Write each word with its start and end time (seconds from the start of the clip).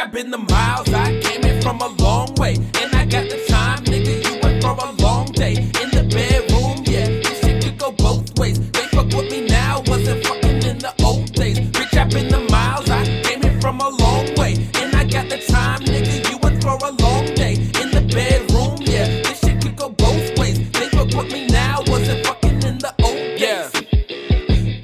I've 0.00 0.10
been 0.10 0.30
the 0.30 0.38
miles. 0.38 0.90
I 0.94 1.20
came 1.20 1.44
in 1.44 1.60
from 1.60 1.78
a 1.82 1.88
long 1.88 2.34
way. 2.36 2.54
And 2.54 2.94
I 2.94 3.04
got 3.04 3.28
the 3.28 3.44
time, 3.48 3.84
nigga. 3.84 4.24
You 4.24 4.40
went 4.42 4.62
for 4.62 4.70
a 4.70 4.92
long 4.92 5.26
day. 5.32 5.52
In 5.52 5.90
the 5.90 6.08
bedroom, 6.10 6.82
yeah. 6.86 7.06
This 7.22 7.40
shit 7.40 7.62
could 7.62 7.76
go 7.76 7.92
both 7.92 8.38
ways. 8.38 8.58
They 8.70 8.86
fuck 8.94 9.08
with 9.12 9.30
me 9.30 9.46
now, 9.46 9.82
wasn't 9.86 10.26
fucking 10.26 10.62
in 10.62 10.78
the 10.78 10.94
old 11.04 11.30
days. 11.34 11.60
Bitch, 11.60 11.94
I've 11.98 12.08
been 12.08 12.28
the 12.28 12.40
miles. 12.50 12.88
I 12.88 13.04
came 13.24 13.42
in 13.42 13.60
from 13.60 13.78
a 13.80 13.90
long 13.90 14.34
way. 14.36 14.54
And 14.76 14.96
I 14.96 15.04
got 15.04 15.28
the 15.28 15.36
time, 15.36 15.80
nigga. 15.80 16.30
You 16.30 16.38
went 16.38 16.62
for 16.62 16.78
a 16.82 16.92
long 16.92 17.26
day. 17.34 17.56
In 17.82 17.90
the 17.90 18.00
bedroom, 18.00 18.78
yeah. 18.80 19.04
This 19.04 19.40
shit 19.40 19.60
could 19.60 19.76
go 19.76 19.90
both 19.90 20.38
ways. 20.38 20.58
They 20.70 20.88
fuck 20.88 21.12
with 21.12 21.30
me 21.30 21.46
now, 21.48 21.82
wasn't 21.88 22.24
fucking 22.26 22.62
in 22.62 22.78
the 22.78 22.94
old 23.04 23.36
days. 23.36 23.70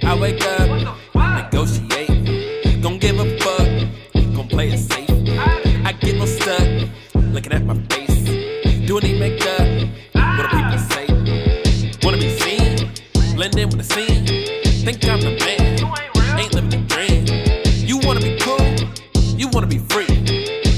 Yeah. 0.03 0.11
I 0.11 0.14
wake 0.20 0.45
up, 0.45 0.69
negotiate. 1.14 2.83
Don't 2.83 3.01
give 3.01 3.19
a 3.19 3.39
fuck, 3.39 4.34
gon' 4.34 4.48
play 4.48 4.73
it 4.73 4.78
safe 4.78 5.05
looking 7.48 7.52
at 7.52 7.64
my 7.64 7.74
face. 7.88 8.86
Doing 8.86 9.02
the 9.02 9.18
makeup, 9.18 9.66
what 10.14 10.50
do 10.50 10.56
people 10.56 10.78
say? 10.91 11.06
Wanna 12.02 12.19
be 12.19 12.38
seen, 12.38 12.91
blend 13.34 13.59
in 13.59 13.69
with 13.69 13.78
the 13.78 13.84
scene. 13.84 14.27
Think 14.84 15.05
I'm 15.09 15.20
the 15.20 15.36
man, 15.41 16.38
ain't 16.38 16.55
living 16.55 16.70
the 16.70 16.78
dream. 16.88 17.27
You 17.86 17.98
wanna 17.98 18.20
be 18.20 18.38
cool, 18.41 19.38
you 19.38 19.48
wanna 19.48 19.66
be 19.66 19.78
free. 19.78 20.06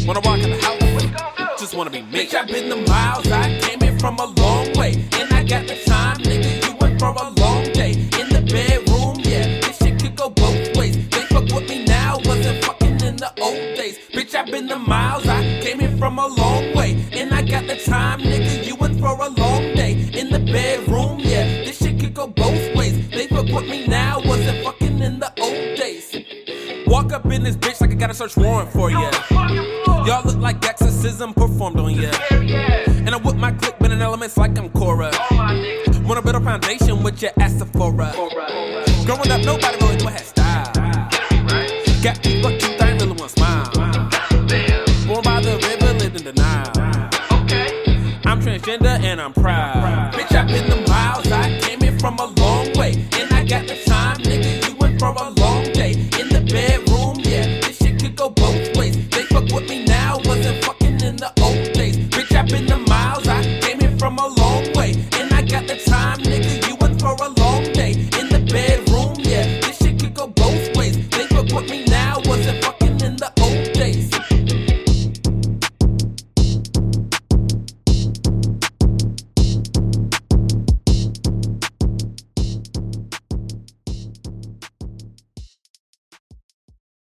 Wanna 0.07 0.21
walk 0.21 0.41
in 0.41 0.51
the 0.51 0.59
house, 0.63 1.61
just 1.61 1.75
wanna 1.75 1.91
be 1.91 2.03
me. 2.03 2.27
Bitch, 2.27 2.35
I've 2.35 2.49
been 2.49 2.69
the 2.69 2.77
miles, 2.77 3.31
I 3.31 3.59
came 3.61 3.83
in 3.83 3.99
from 3.99 4.19
a 4.19 4.27
long 4.27 4.73
way. 4.75 5.09
And 5.13 5.33
I 5.33 5.45
got 5.45 5.67
the 5.67 5.77
time, 5.87 6.19
nigga, 6.19 6.67
you 6.67 6.77
went 6.81 6.99
for 6.99 7.11
a 7.11 7.31
long 7.41 7.65
day. 7.73 7.93
In 7.93 8.29
the 8.29 8.43
bedroom, 8.53 9.21
yeah, 9.21 9.61
this 9.61 9.79
shit 9.79 10.01
could 10.01 10.17
go 10.17 10.31
both 10.31 10.77
ways. 10.77 10.97
They 11.09 11.23
fuck 11.33 11.45
with 11.45 11.69
me 11.69 11.85
now, 11.85 12.19
wasn't 12.25 12.65
fucking 12.65 13.01
in 13.01 13.17
the 13.17 13.33
old 13.41 13.77
days. 13.77 13.99
Bitch, 14.13 14.35
I've 14.35 14.47
been 14.47 14.67
the 14.67 14.79
miles, 14.79 15.27
I 15.27 15.58
from 15.99 16.19
a 16.19 16.27
long 16.27 16.75
way. 16.75 17.07
And 17.13 17.33
I 17.35 17.43
got 17.43 17.67
the 17.67 17.77
time, 17.77 18.21
nigga, 18.21 18.67
you 18.67 18.77
went 18.77 18.99
for 19.01 19.09
a 19.09 19.29
long 19.29 19.75
day. 19.75 19.93
In 20.15 20.31
the 20.31 20.39
bedroom, 20.39 21.19
yeah, 21.21 21.45
this 21.65 21.79
shit 21.79 21.99
could 22.01 22.15
go 22.15 22.27
both 22.27 22.75
ways. 22.75 23.09
They 23.11 23.27
fuck 23.27 23.47
with 23.47 23.69
me 23.69 23.87
now, 23.87 24.21
wasn't 24.25 24.65
fucking 24.65 25.01
in 25.01 25.19
the 25.19 25.33
old 25.41 25.77
days. 25.77 26.17
Walk 26.87 27.13
up 27.13 27.27
in 27.27 27.43
this 27.43 27.57
bitch 27.57 27.81
like 27.81 27.91
I 27.91 27.95
got 27.95 28.11
a 28.11 28.15
search 28.15 28.37
warrant 28.37 28.71
for 28.71 28.91
ya. 28.91 29.11
Y'all 30.07 30.25
look 30.25 30.39
like 30.39 30.65
exorcism 30.65 31.35
performed 31.35 31.79
on 31.79 31.95
ya. 31.95 32.11
And 32.31 33.11
I 33.11 33.17
whip 33.17 33.37
my 33.37 33.53
clip 33.53 33.81
in 33.83 34.01
elements 34.01 34.37
like 34.37 34.57
I'm 34.59 34.71
Korra. 34.71 35.13
Want 36.07 36.27
a 36.27 36.41
foundation 36.41 37.03
with 37.03 37.21
your 37.21 37.33
at 37.39 37.51
Sephora. 37.51 38.13
Growing 39.05 39.31
up, 39.31 39.45
nobody 39.45 39.77
really 39.85 39.97
knew 39.97 40.07
I 40.07 40.13
had 40.13 40.21
style. 40.21 40.73
Got 42.03 42.25
me 42.25 42.43
fucked 42.43 42.58
and 49.09 49.21
I'm 49.23 49.33
proud. 49.33 50.13
Bitch, 50.13 50.37
I've 50.37 50.47
been 50.49 50.69
the 50.69 50.87
miles, 50.87 51.33
I 51.33 51.59
came 51.61 51.83
in 51.83 51.99
from 51.99 52.19
a 52.19 52.27
long 52.27 52.71
way. 52.75 52.93
And 53.19 53.33
I 53.33 53.43
got 53.45 53.67
the 53.67 53.77
time, 53.87 54.19
nigga, 54.19 54.69
you 54.69 54.77
went 54.77 54.99
for 54.99 55.09
a 55.09 55.31
long 55.31 55.65
day. 55.73 55.93
In 56.21 56.29
the 56.29 56.47
bedroom, 56.53 57.17
yeah, 57.21 57.61
this 57.63 57.79
shit 57.79 57.99
could 58.01 58.15
go 58.15 58.29
both 58.29 58.77
ways. 58.77 59.09
They 59.09 59.23
fuck 59.25 59.45
with 59.45 59.69
me 59.69 59.85
now, 59.87 60.19
wasn't 60.25 60.63
fuck 60.63 60.78